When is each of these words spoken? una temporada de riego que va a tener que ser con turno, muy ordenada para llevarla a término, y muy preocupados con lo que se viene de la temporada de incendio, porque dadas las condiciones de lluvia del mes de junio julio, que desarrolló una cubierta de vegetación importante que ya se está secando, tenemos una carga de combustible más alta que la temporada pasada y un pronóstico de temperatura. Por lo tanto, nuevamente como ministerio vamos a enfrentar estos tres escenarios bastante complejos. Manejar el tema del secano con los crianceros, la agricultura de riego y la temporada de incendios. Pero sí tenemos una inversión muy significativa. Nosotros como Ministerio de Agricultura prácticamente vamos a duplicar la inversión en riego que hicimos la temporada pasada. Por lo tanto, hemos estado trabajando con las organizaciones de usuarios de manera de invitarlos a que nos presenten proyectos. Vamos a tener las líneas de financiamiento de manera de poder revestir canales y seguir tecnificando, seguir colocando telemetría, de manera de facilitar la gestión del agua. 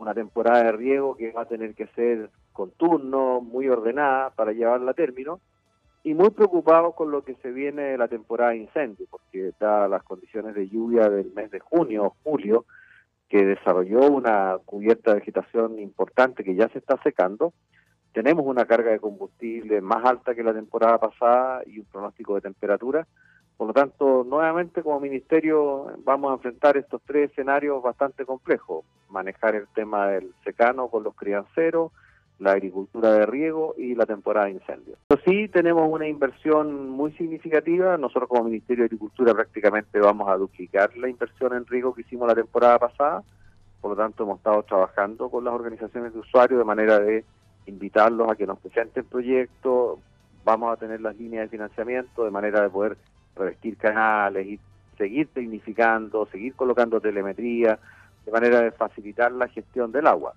una 0.00 0.14
temporada 0.14 0.64
de 0.64 0.72
riego 0.72 1.14
que 1.14 1.30
va 1.30 1.42
a 1.42 1.48
tener 1.48 1.74
que 1.74 1.86
ser 1.88 2.30
con 2.52 2.70
turno, 2.72 3.40
muy 3.40 3.68
ordenada 3.68 4.30
para 4.30 4.52
llevarla 4.52 4.92
a 4.92 4.94
término, 4.94 5.40
y 6.02 6.14
muy 6.14 6.30
preocupados 6.30 6.94
con 6.94 7.10
lo 7.10 7.22
que 7.22 7.34
se 7.36 7.50
viene 7.50 7.82
de 7.82 7.98
la 7.98 8.08
temporada 8.08 8.52
de 8.52 8.58
incendio, 8.58 9.06
porque 9.10 9.52
dadas 9.60 9.90
las 9.90 10.02
condiciones 10.02 10.54
de 10.54 10.68
lluvia 10.68 11.10
del 11.10 11.30
mes 11.34 11.50
de 11.50 11.60
junio 11.60 12.14
julio, 12.24 12.64
que 13.28 13.44
desarrolló 13.44 14.10
una 14.10 14.56
cubierta 14.64 15.12
de 15.12 15.20
vegetación 15.20 15.78
importante 15.78 16.42
que 16.42 16.54
ya 16.54 16.68
se 16.70 16.78
está 16.78 17.00
secando, 17.02 17.52
tenemos 18.12 18.44
una 18.46 18.64
carga 18.64 18.90
de 18.90 18.98
combustible 18.98 19.80
más 19.80 20.04
alta 20.04 20.34
que 20.34 20.42
la 20.42 20.54
temporada 20.54 20.98
pasada 20.98 21.62
y 21.66 21.78
un 21.78 21.84
pronóstico 21.84 22.34
de 22.34 22.40
temperatura. 22.40 23.06
Por 23.60 23.66
lo 23.66 23.74
tanto, 23.74 24.24
nuevamente 24.26 24.82
como 24.82 25.00
ministerio 25.00 25.92
vamos 26.02 26.30
a 26.30 26.34
enfrentar 26.36 26.78
estos 26.78 27.02
tres 27.04 27.30
escenarios 27.30 27.82
bastante 27.82 28.24
complejos. 28.24 28.86
Manejar 29.10 29.54
el 29.54 29.68
tema 29.74 30.06
del 30.06 30.32
secano 30.42 30.88
con 30.88 31.02
los 31.02 31.14
crianceros, 31.14 31.92
la 32.38 32.52
agricultura 32.52 33.12
de 33.12 33.26
riego 33.26 33.74
y 33.76 33.94
la 33.94 34.06
temporada 34.06 34.46
de 34.46 34.52
incendios. 34.52 34.96
Pero 35.08 35.20
sí 35.26 35.46
tenemos 35.48 35.86
una 35.92 36.08
inversión 36.08 36.88
muy 36.88 37.12
significativa. 37.12 37.98
Nosotros 37.98 38.30
como 38.30 38.44
Ministerio 38.44 38.84
de 38.84 38.86
Agricultura 38.86 39.34
prácticamente 39.34 40.00
vamos 40.00 40.30
a 40.30 40.38
duplicar 40.38 40.96
la 40.96 41.10
inversión 41.10 41.52
en 41.52 41.66
riego 41.66 41.92
que 41.92 42.00
hicimos 42.00 42.28
la 42.28 42.34
temporada 42.34 42.78
pasada. 42.78 43.22
Por 43.82 43.90
lo 43.90 43.96
tanto, 43.98 44.22
hemos 44.22 44.38
estado 44.38 44.62
trabajando 44.62 45.28
con 45.28 45.44
las 45.44 45.52
organizaciones 45.52 46.14
de 46.14 46.20
usuarios 46.20 46.58
de 46.58 46.64
manera 46.64 46.98
de 46.98 47.26
invitarlos 47.66 48.30
a 48.30 48.36
que 48.36 48.46
nos 48.46 48.58
presenten 48.58 49.04
proyectos. 49.04 49.98
Vamos 50.46 50.72
a 50.72 50.78
tener 50.78 51.02
las 51.02 51.14
líneas 51.14 51.42
de 51.42 51.58
financiamiento 51.58 52.24
de 52.24 52.30
manera 52.30 52.62
de 52.62 52.70
poder 52.70 52.96
revestir 53.36 53.76
canales 53.76 54.46
y 54.46 54.60
seguir 54.98 55.28
tecnificando, 55.28 56.26
seguir 56.26 56.54
colocando 56.54 57.00
telemetría, 57.00 57.78
de 58.24 58.32
manera 58.32 58.60
de 58.60 58.70
facilitar 58.70 59.32
la 59.32 59.48
gestión 59.48 59.92
del 59.92 60.06
agua. 60.06 60.34